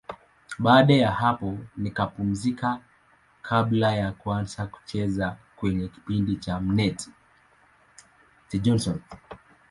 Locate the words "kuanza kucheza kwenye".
4.11-5.87